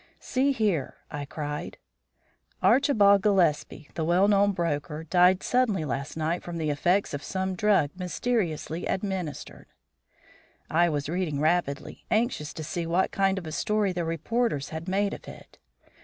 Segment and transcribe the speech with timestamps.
[0.19, 1.77] "See here!" I cried:
[2.63, 7.53] "_'Archibald Gillespie, the well known broker, died suddenly last night, from the effects of some
[7.53, 9.67] drug mysteriously administered.'_"
[10.71, 14.87] I was reading rapidly, anxious to see what kind of a story the reporters had
[14.87, 15.59] made of it.